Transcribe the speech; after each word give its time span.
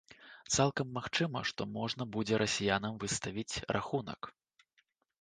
Цалкам 0.53 0.87
магчыма, 0.97 1.43
што 1.51 1.61
можна 1.77 2.03
будзе 2.17 2.41
расіянам 2.45 2.93
выставіць 3.07 3.61
рахунак. 3.81 4.21